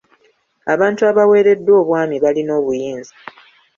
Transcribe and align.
Abantu 0.73 1.01
abaweereddwa 1.09 1.71
obwami 1.81 2.15
balina 2.23 2.51
obuyinza. 2.59 3.13